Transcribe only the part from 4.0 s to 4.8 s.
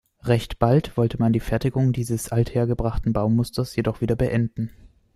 wieder beenden.